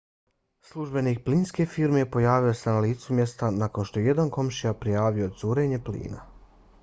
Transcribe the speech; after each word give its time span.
službenik 0.69 1.19
plinske 1.25 1.65
firme 1.73 2.05
pojavio 2.15 2.55
se 2.61 2.73
na 2.75 2.79
licu 2.87 3.17
mjesta 3.19 3.51
nakon 3.59 3.85
što 3.89 3.99
je 3.99 4.07
jedan 4.11 4.31
komšija 4.39 4.73
prijavio 4.85 5.33
curenje 5.43 5.81
plina 5.91 6.27